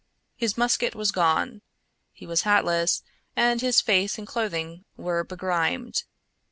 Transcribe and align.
His 0.35 0.57
musket 0.57 0.95
was 0.95 1.11
gone; 1.11 1.61
he 2.11 2.25
was 2.25 2.41
hatless 2.41 3.03
and 3.35 3.61
his 3.61 3.81
face 3.81 4.17
and 4.17 4.25
clothing 4.27 4.83
were 4.97 5.23
begrimed. 5.23 6.05